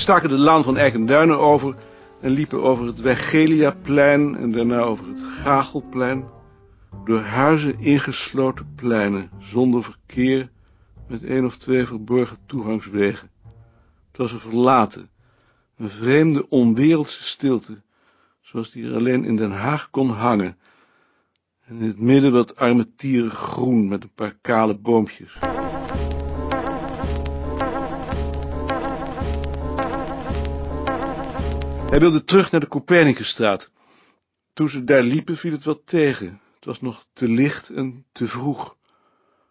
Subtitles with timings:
[0.00, 1.76] Staken de laan van Eikenduinen over
[2.20, 6.24] en liepen over het Wegeliaplein en daarna over het Gachelplein.
[7.04, 10.50] Door huizen ingesloten pleinen, zonder verkeer,
[11.08, 13.30] met één of twee verborgen toegangswegen.
[14.08, 15.10] Het was er verlaten,
[15.76, 17.82] een vreemde, onwereldse stilte,
[18.40, 20.58] zoals die er alleen in Den Haag kon hangen.
[21.64, 25.38] En in het midden wat armetierig groen met een paar kale boompjes.
[31.90, 33.70] Hij wilde terug naar de Copernicusstraat.
[34.52, 36.40] Toen ze daar liepen viel het wat tegen.
[36.54, 38.76] Het was nog te licht en te vroeg.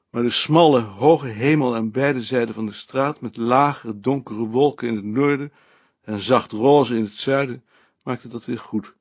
[0.09, 4.87] Maar de smalle, hoge hemel aan beide zijden van de straat, met lagere, donkere wolken
[4.87, 5.53] in het noorden
[6.01, 7.63] en zacht roze in het zuiden,
[8.03, 8.93] maakte dat weer goed.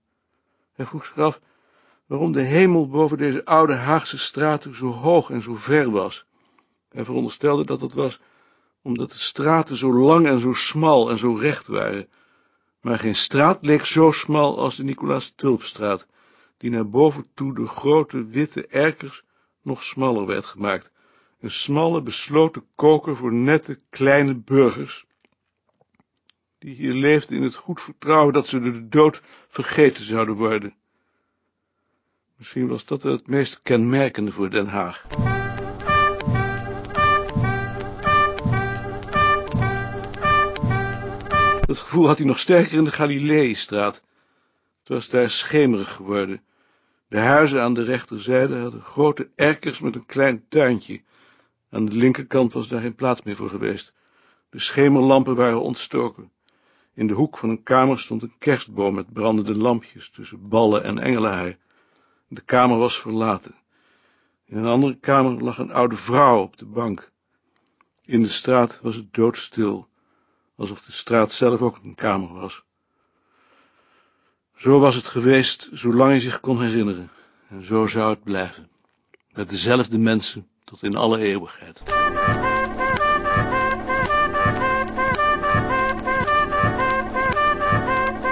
[0.72, 1.40] Hij vroeg zich af
[2.06, 6.26] waarom de hemel boven deze oude Haagse straten zo hoog en zo ver was.
[6.88, 8.20] Hij veronderstelde dat het was
[8.82, 12.08] omdat de straten zo lang en zo smal en zo recht waren.
[12.88, 16.06] Maar geen straat leek zo smal als de Nicolaas Tulpstraat,
[16.56, 19.24] die naar boven toe door grote witte erkers
[19.62, 20.90] nog smaller werd gemaakt.
[21.40, 25.06] Een smalle, besloten koker voor nette, kleine burgers,
[26.58, 30.74] die hier leefden in het goed vertrouwen dat ze door de dood vergeten zouden worden.
[32.36, 35.06] Misschien was dat het meest kenmerkende voor Den Haag.
[41.68, 44.02] Dat gevoel had hij nog sterker in de Galileestraat.
[44.78, 46.42] Het was daar schemerig geworden.
[47.08, 51.02] De huizen aan de rechterzijde hadden grote erkers met een klein tuintje.
[51.70, 53.92] Aan de linkerkant was daar geen plaats meer voor geweest.
[54.50, 56.30] De schemerlampen waren ontstoken.
[56.94, 60.98] In de hoek van een kamer stond een kerstboom met brandende lampjes tussen ballen en
[60.98, 61.56] engelenhaar.
[62.28, 63.54] De kamer was verlaten.
[64.44, 67.10] In een andere kamer lag een oude vrouw op de bank.
[68.04, 69.87] In de straat was het doodstil,
[70.58, 72.62] alsof de straat zelf ook een kamer was.
[74.56, 77.10] Zo was het geweest, zolang hij zich kon herinneren,
[77.48, 78.70] en zo zou het blijven,
[79.32, 81.82] met dezelfde mensen tot in alle eeuwigheid.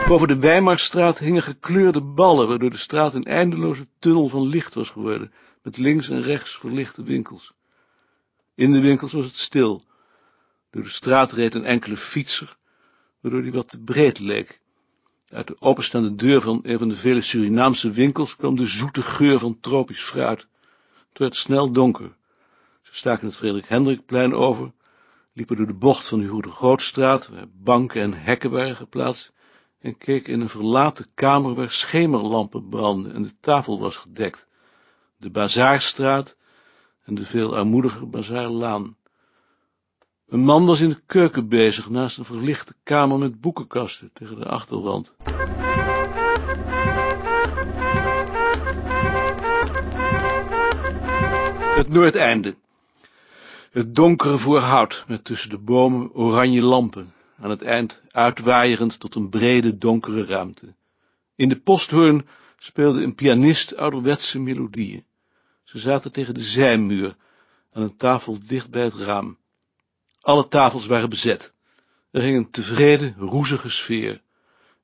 [0.07, 4.91] Boven de Weimarstraat hingen gekleurde ballen, waardoor de straat een eindeloze tunnel van licht was
[4.91, 5.33] geworden,
[5.63, 7.53] met links en rechts verlichte winkels.
[8.55, 9.85] In de winkels was het stil.
[10.77, 12.57] Door de straat reed een enkele fietser,
[13.21, 14.61] waardoor die wat te breed leek.
[15.29, 19.39] Uit de openstaande deur van een van de vele Surinaamse winkels kwam de zoete geur
[19.39, 20.47] van tropisch fruit.
[21.09, 22.17] Het werd snel donker.
[22.83, 24.73] Ze staken het Frederik Hendrikplein over,
[25.33, 29.33] liepen door de bocht van de Hoede Grootstraat, waar banken en hekken waren geplaatst,
[29.81, 34.47] en keek in een verlaten kamer waar schemerlampen brandden en de tafel was gedekt,
[35.17, 36.37] de Bazaarstraat
[37.05, 38.97] en de veel armoediger Bazaarlaan.
[40.27, 44.47] Een man was in de keuken bezig, naast een verlichte kamer met boekenkasten tegen de
[44.47, 45.13] achterwand.
[51.75, 52.57] Het Noordeinde.
[53.71, 59.29] Het donkere voorhout, met tussen de bomen oranje lampen, aan het eind uitwaaierend tot een
[59.29, 60.75] brede, donkere ruimte.
[61.35, 62.27] In de posthoorn
[62.59, 65.05] speelde een pianist ouderwetse melodieën.
[65.65, 67.17] Ze zaten tegen de zijmuur,
[67.73, 69.39] aan een tafel dicht bij het raam.
[70.27, 71.53] Alle tafels waren bezet.
[72.11, 74.23] Er hing een tevreden, roezige sfeer.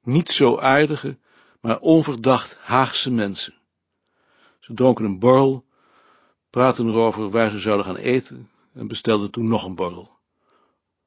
[0.03, 1.19] Niet zo aardige,
[1.60, 3.54] maar onverdacht Haagse mensen.
[4.60, 5.64] Ze dronken een borrel,
[6.50, 10.10] praten erover waar ze zouden gaan eten en bestelden toen nog een borrel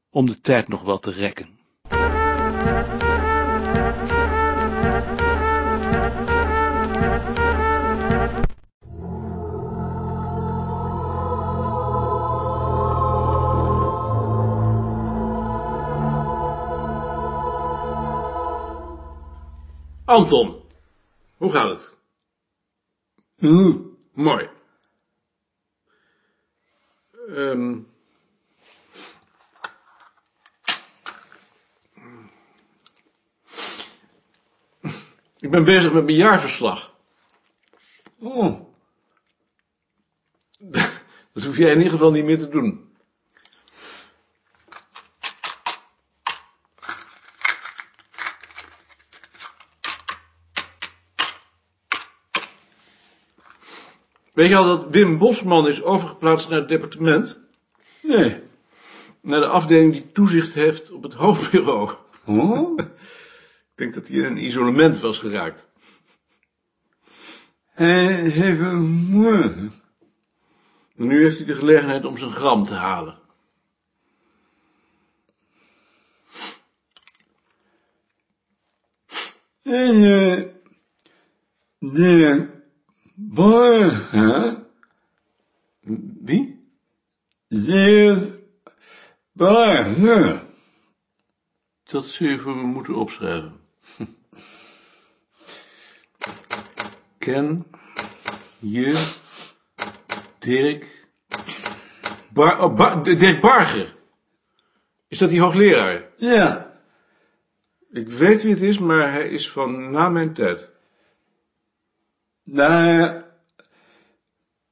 [0.09, 1.59] om de tijd nog wel te rekken.
[20.05, 20.61] Anton,
[21.37, 21.95] hoe gaat het?
[23.37, 24.49] Mm, Mooi.
[27.27, 27.79] Ehm
[35.39, 36.95] Ik ben bezig met mijn jaarverslag.
[38.19, 38.59] oh,
[41.33, 42.94] Dat hoef jij in ieder geval niet meer te doen.
[54.35, 57.39] Weet je al dat Wim Bosman is overgeplaatst naar het departement?
[58.01, 58.43] nee.
[59.21, 61.91] Naar de afdeling die toezicht heeft op het hoofdbureau.
[62.25, 62.79] Oh,
[63.75, 65.67] Ik denk dat hij in een isolement was geraakt.
[67.71, 69.71] hij heeft een.
[70.97, 73.19] En nu heeft hij de gelegenheid om zijn gram te halen.
[79.61, 80.43] En eh,
[81.77, 82.54] de
[83.15, 84.65] borgen,
[86.21, 86.69] Wie?
[87.47, 88.39] zeer
[89.31, 90.41] borgen.
[91.83, 93.59] Dat zul je voor me moeten opschrijven.
[97.17, 97.65] Ken
[98.59, 99.13] je
[100.39, 101.07] Dirk
[102.33, 103.95] Bar oh, Bar- Dirk Barger?
[105.07, 106.03] Is dat die hoogleraar?
[106.17, 106.73] Ja,
[107.91, 110.69] Ik weet wie het is, maar hij is van na mijn tijd.
[112.45, 113.33] Daar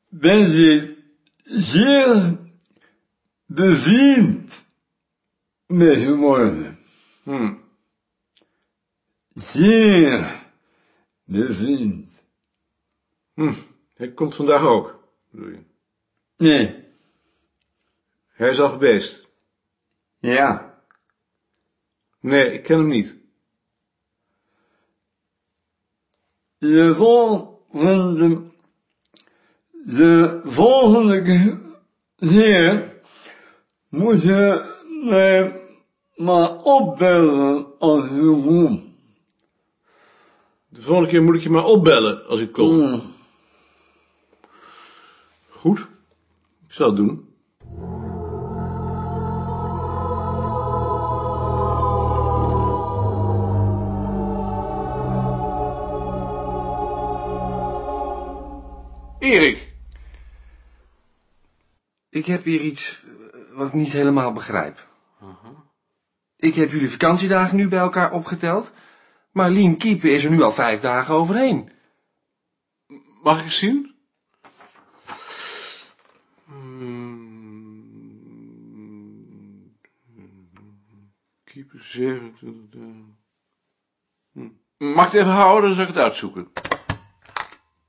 [0.10, 0.98] ben je
[1.44, 2.38] zeer
[3.46, 4.66] bevriend
[5.66, 6.80] mee geworden.
[7.24, 7.54] Hm.
[9.34, 10.42] Zeer
[11.24, 12.24] bevriend.
[13.34, 13.54] Hm.
[13.94, 15.64] Hij komt vandaag ook, bedoel je?
[16.38, 16.82] Nee,
[18.28, 19.28] Hij is al geweest.
[20.20, 20.72] ja.
[22.20, 23.16] Nee, ik ken hem niet.
[26.58, 26.94] De
[27.74, 28.42] volgende,
[29.86, 31.62] de volgende keer
[33.90, 34.72] moet je
[35.04, 35.62] mij
[36.16, 38.82] maar opbellen als je komt.
[40.70, 42.76] De volgende keer moet ik je maar opbellen als ik kom.
[42.76, 43.02] Mm.
[45.50, 45.80] Goed,
[46.68, 47.33] ik zal het doen.
[59.24, 59.74] Erik,
[62.10, 64.88] Ik heb hier iets eh, wat ik niet helemaal begrijp.
[66.36, 68.72] Ik heb jullie vakantiedagen nu bij elkaar opgeteld,
[69.32, 71.72] maar Lien Kiepen is er nu al vijf dagen overheen.
[73.24, 73.96] mag ik eens zien?
[81.44, 83.18] Keep 27 dagen.
[84.32, 84.50] Hm.
[84.78, 86.52] Mag ik het even houden, dan zal ik het uitzoeken.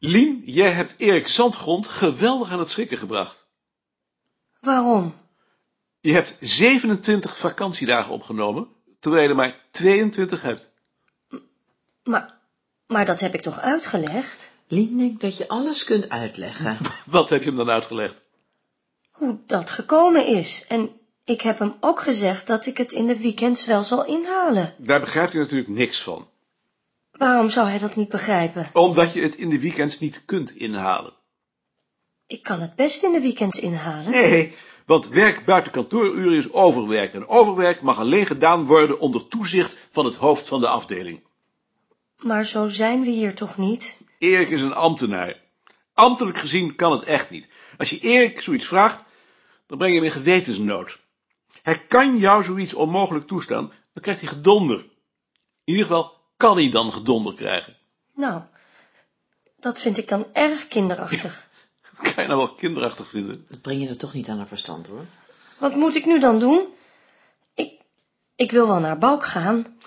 [0.07, 3.47] Lien, jij hebt Erik Zandgrond geweldig aan het schrikken gebracht.
[4.61, 5.15] Waarom?
[6.01, 8.69] Je hebt 27 vakantiedagen opgenomen,
[9.01, 10.71] terwijl je er maar 22 hebt.
[12.03, 12.39] Maar,
[12.87, 14.51] maar dat heb ik toch uitgelegd?
[14.69, 16.79] Lien denkt dat je alles kunt uitleggen.
[17.07, 18.21] Wat heb je hem dan uitgelegd?
[19.11, 20.65] Hoe dat gekomen is.
[20.69, 20.91] En
[21.25, 24.75] ik heb hem ook gezegd dat ik het in de weekends wel zal inhalen.
[24.79, 26.29] Daar begrijpt hij natuurlijk niks van.
[27.19, 28.69] Waarom zou hij dat niet begrijpen?
[28.73, 31.13] Omdat je het in de weekends niet kunt inhalen.
[32.27, 34.11] Ik kan het best in de weekends inhalen.
[34.11, 34.55] Nee,
[34.87, 37.15] want werk buiten kantooruren is overwerk.
[37.15, 41.23] En overwerk mag alleen gedaan worden onder toezicht van het hoofd van de afdeling.
[42.19, 43.99] Maar zo zijn we hier toch niet?
[44.19, 45.43] Erik is een ambtenaar.
[45.95, 47.49] Ambtelijk gezien kan het echt niet.
[47.79, 49.03] Als je Erik zoiets vraagt,
[49.67, 51.01] dan breng je hem in gewetensnood.
[51.63, 54.79] Hij kan jou zoiets onmogelijk toestaan, dan krijgt hij gedonder.
[55.65, 57.77] In ieder geval kan hij dan gedonder krijgen.
[58.15, 58.43] Nou,
[59.61, 61.49] dat vind ik dan erg kinderachtig.
[62.03, 63.47] Kan je nou wel kinderachtig vinden?
[63.49, 65.05] Dat breng je er toch niet aan haar verstand hoor.
[65.59, 66.67] Wat moet ik nu dan doen?
[67.55, 67.81] Ik,
[68.37, 69.79] ik wil wel naar Balk gaan.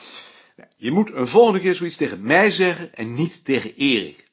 [0.76, 4.28] Je moet een volgende keer zoiets tegen mij zeggen en niet tegen Erik.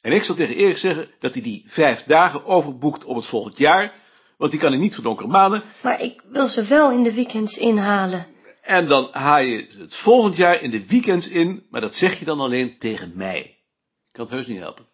[0.00, 3.58] En ik zal tegen Erik zeggen dat hij die vijf dagen overboekt op het volgend
[3.58, 3.94] jaar,
[4.36, 5.62] want die kan hij niet voor donkere maanden.
[5.82, 8.26] Maar ik wil ze wel in de weekends inhalen.
[8.62, 12.24] En dan haal je het volgend jaar in de weekends in, maar dat zeg je
[12.24, 13.40] dan alleen tegen mij.
[13.40, 13.56] Ik
[14.12, 14.86] kan het heus niet helpen.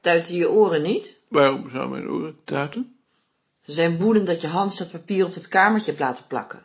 [0.00, 1.14] Tuiten je oren niet?
[1.28, 2.96] Waarom zou mijn oren tuiten?
[3.64, 6.62] Ze zijn woedend dat je Hans dat papier op het kamertje hebt laten plakken.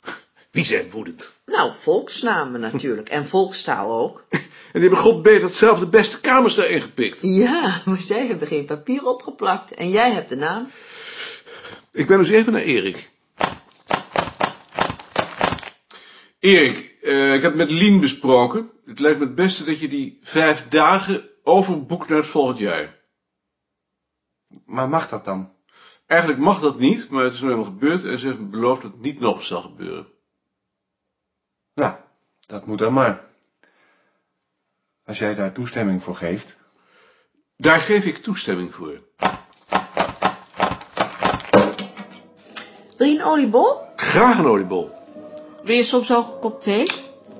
[0.50, 1.34] Wie zijn woedend?
[1.46, 3.08] Nou, volksnamen natuurlijk.
[3.08, 4.24] En volkstaal ook.
[4.72, 7.18] En die hebben god beter zelf de beste kamers daarin gepikt.
[7.20, 9.74] Ja, maar zij hebben geen papier opgeplakt.
[9.74, 10.68] En jij hebt de naam.
[11.92, 13.10] Ik ben dus even naar Erik.
[16.44, 18.70] Erik, eh, ik heb met Lien besproken.
[18.86, 23.00] Het lijkt me het beste dat je die vijf dagen overboekt naar het volgend jaar.
[24.66, 25.52] Maar mag dat dan?
[26.06, 28.82] Eigenlijk mag dat niet, maar het is nu helemaal gebeurd en ze heeft me beloofd
[28.82, 30.06] dat het niet nog zal gebeuren.
[31.74, 31.94] Nou,
[32.46, 33.24] dat moet dan maar.
[35.04, 36.56] Als jij daar toestemming voor geeft.
[37.56, 39.02] Daar geef ik toestemming voor.
[42.96, 43.80] Wil je een oliebol?
[43.96, 45.03] Graag een oliebol.
[45.64, 46.82] Wil je soms ook een kop thee?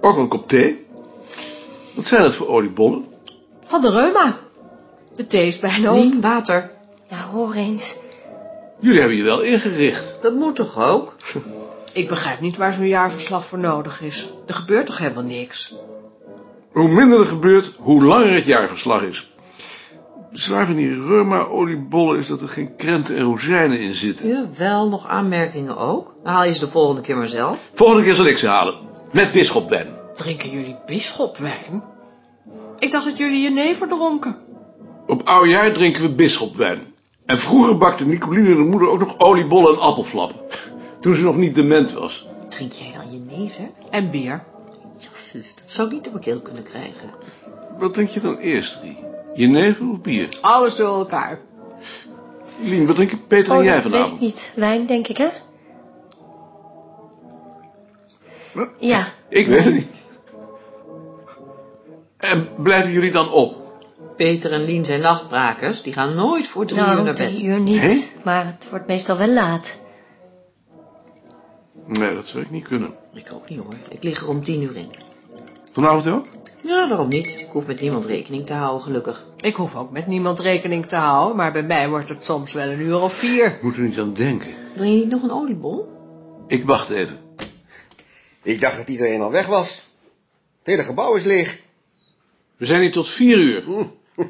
[0.00, 0.86] Ook een kop thee.
[1.94, 3.04] Wat zijn dat voor oliebollen?
[3.64, 4.38] Van de reuma.
[5.16, 6.02] De thee is bijna op.
[6.02, 6.70] Lien, water.
[7.10, 7.96] Ja, hoor eens.
[8.80, 10.18] Jullie hebben je wel ingericht.
[10.22, 11.16] Dat moet toch ook?
[11.92, 14.30] Ik begrijp niet waar zo'n jaarverslag voor nodig is.
[14.46, 15.74] Er gebeurt toch helemaal niks?
[16.72, 19.33] Hoe minder er gebeurt, hoe langer het jaarverslag is.
[20.34, 24.28] Zwaar van die reuma-oliebollen is dat er geen krenten en rozijnen in zitten.
[24.28, 26.14] Ja, wel nog aanmerkingen ook.
[26.22, 27.58] Dan haal je ze de volgende keer maar zelf.
[27.72, 28.74] Volgende keer zal ik ze halen.
[29.12, 29.88] Met bisschopwijn.
[30.14, 31.82] Drinken jullie bisschopwijn?
[32.78, 34.36] Ik dacht dat jullie jenever dronken.
[35.06, 36.80] Op oudjaar drinken we bisschopwijn.
[37.26, 40.36] En vroeger bakte Nicoline de moeder ook nog oliebollen en appelflappen.
[41.00, 42.26] Toen ze nog niet dement was.
[42.48, 43.70] Drink jij dan jenever?
[43.90, 44.44] En bier.
[44.98, 47.10] Ja, fuf, dat zou ik niet op mijn keel kunnen krijgen.
[47.78, 49.12] Wat drink je dan eerst, Rie?
[49.34, 50.28] Jenever of bier?
[50.40, 51.38] Alles door elkaar.
[52.62, 54.20] Lien, wat drinken Peter en Oh, jij dat weet ik vanavond?
[54.20, 54.52] niet.
[54.56, 55.28] Wijn, denk ik, hè?
[58.52, 58.68] Wat?
[58.78, 59.90] Ja, Ik weet het niet.
[62.16, 63.62] En blijven jullie dan op?
[64.16, 65.82] Peter en Lien zijn nachtbrakers.
[65.82, 67.28] Die gaan nooit voor drie uur nou, naar bed.
[67.28, 68.14] drie uur niet.
[68.24, 69.78] Maar het wordt meestal wel laat.
[71.86, 72.94] Nee, dat zou ik niet kunnen.
[73.14, 73.72] Ik ook niet hoor.
[73.88, 74.90] Ik lig er om tien uur in.
[75.70, 76.26] Vanavond ook?
[76.66, 77.40] Ja, waarom niet?
[77.40, 79.26] Ik hoef met niemand rekening te houden, gelukkig.
[79.40, 82.68] Ik hoef ook met niemand rekening te houden, maar bij mij wordt het soms wel
[82.68, 83.58] een uur of vier.
[83.62, 84.54] Moet er niet aan denken.
[84.74, 85.92] Wil je niet nog een oliebol?
[86.46, 87.18] Ik wacht even.
[88.42, 89.88] Ik dacht dat iedereen al weg was.
[90.58, 91.60] Het hele gebouw is leeg.
[92.56, 93.64] We zijn hier tot vier uur.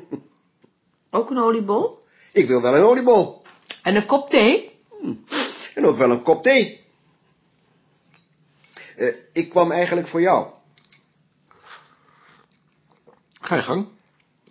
[1.11, 2.05] Ook een oliebol?
[2.33, 3.43] Ik wil wel een oliebol.
[3.83, 4.71] En een kop thee?
[5.75, 6.81] En ook wel een kop thee.
[8.97, 10.47] Eh, ik kwam eigenlijk voor jou.
[13.45, 13.87] Ga je gang.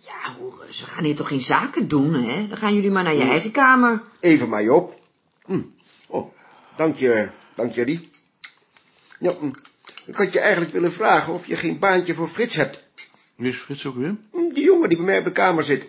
[0.00, 2.46] Ja, hoor, ze gaan hier toch geen zaken doen, hè?
[2.46, 4.02] Dan gaan jullie maar naar je eigen kamer.
[4.20, 5.00] Even maar, Joop.
[5.44, 5.62] Hm.
[6.06, 6.34] Oh,
[6.76, 8.10] dank je, dank je, Rie.
[9.18, 9.50] Ja, hm.
[10.04, 12.84] Ik had je eigenlijk willen vragen of je geen baantje voor Frits hebt.
[13.36, 14.16] Wie is Frits ook weer?
[14.32, 15.88] Hm, Die jongen die bij mij op de kamer zit.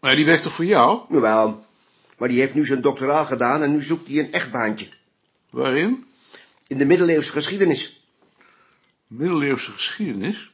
[0.00, 1.00] Maar die werkt toch voor jou?
[1.08, 1.66] Jawel,
[2.18, 4.88] maar die heeft nu zijn doctoraal gedaan en nu zoekt hij een echt baantje.
[5.50, 6.04] Waarin?
[6.66, 8.06] In de middeleeuwse geschiedenis.
[9.06, 10.52] Middeleeuwse geschiedenis.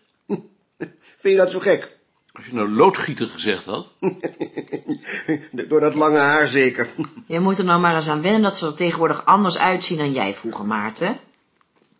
[1.16, 1.99] Vind je dat zo gek?
[2.32, 3.87] Als je nou loodgieter gezegd had.
[5.68, 6.88] Door dat lange haar zeker.
[7.26, 10.12] Jij moet er nou maar eens aan wennen dat ze er tegenwoordig anders uitzien dan
[10.12, 11.18] jij vroeger, Maarten.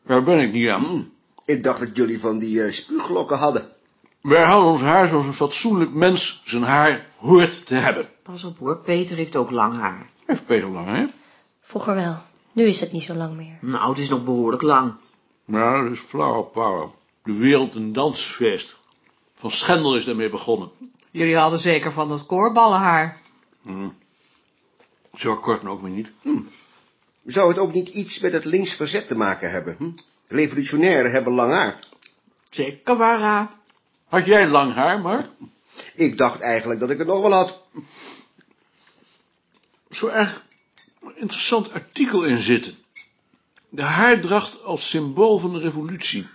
[0.06, 1.10] Daar ben ik niet aan.
[1.44, 3.68] Ik dacht dat jullie van die eh, spuuglokken hadden.
[4.20, 8.06] Wij houden ons haar zoals een fatsoenlijk mens zijn haar hoort te hebben.
[8.22, 10.10] Pas op hoor, Peter heeft ook lang haar.
[10.26, 11.06] Heeft Peter lang, hè?
[11.60, 12.16] Vroeger wel.
[12.52, 13.58] Nu is het niet zo lang meer.
[13.60, 14.94] Nou, het is nog behoorlijk lang.
[15.44, 16.88] Nou, dat is flower power.
[17.23, 18.77] De wereld een dansfeest.
[19.35, 20.71] Van Schendel is daarmee begonnen.
[21.11, 23.21] Jullie hadden zeker van dat koorballenhaar.
[23.62, 23.89] Hm.
[25.15, 26.11] Zo kort nog maar niet.
[27.25, 29.75] Zou het ook niet iets met het links verzet te maken hebben?
[29.79, 29.91] Hm?
[30.29, 31.79] Revolutionairen hebben lang haar.
[32.50, 33.50] Zeker waar.
[34.09, 35.29] Had jij lang haar, Mark?
[35.95, 37.62] Ik dacht eigenlijk dat ik het nog wel had.
[39.91, 40.45] Zo erg
[41.03, 42.75] een interessant artikel in zitten.
[43.69, 46.29] De haardracht als symbool van de revolutie.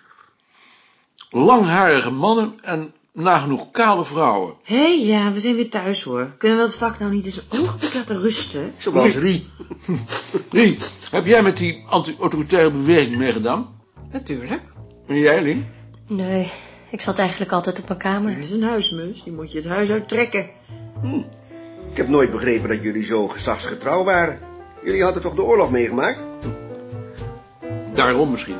[1.29, 4.53] Langharige mannen en nagenoeg kale vrouwen.
[4.63, 6.31] Hé, ja, we zijn weer thuis hoor.
[6.37, 8.73] Kunnen we het vak nou niet eens een ogenblik laten rusten?
[8.77, 9.47] Zoals Rie.
[10.51, 10.77] Rie,
[11.11, 13.67] heb jij met die anti-autoritaire beweging meegedaan?
[14.11, 14.61] Natuurlijk.
[15.07, 15.65] En jij, Lien?
[16.07, 16.51] Nee,
[16.91, 18.37] ik zat eigenlijk altijd op mijn Dat kamer.
[18.37, 20.49] is een huismus, die moet je het huis uittrekken.
[21.91, 24.39] Ik heb nooit begrepen dat jullie zo gezagsgetrouw waren.
[24.83, 26.19] Jullie hadden toch de oorlog meegemaakt?
[27.93, 28.55] Daarom misschien.